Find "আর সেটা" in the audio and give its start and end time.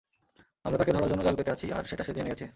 1.71-2.03